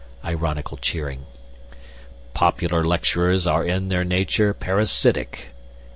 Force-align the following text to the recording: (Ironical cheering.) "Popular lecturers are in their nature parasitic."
(Ironical 0.25 0.77
cheering.) 0.77 1.27
"Popular 2.33 2.83
lecturers 2.83 3.45
are 3.45 3.63
in 3.63 3.89
their 3.89 4.03
nature 4.03 4.51
parasitic." 4.51 5.49